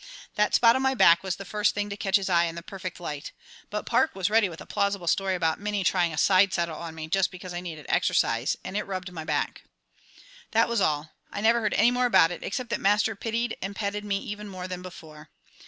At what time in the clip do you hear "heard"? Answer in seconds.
11.61-11.75